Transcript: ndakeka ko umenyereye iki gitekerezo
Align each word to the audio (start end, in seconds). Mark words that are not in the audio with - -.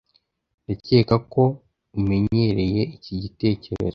ndakeka 0.65 1.15
ko 1.33 1.43
umenyereye 1.97 2.81
iki 2.95 3.13
gitekerezo 3.23 3.89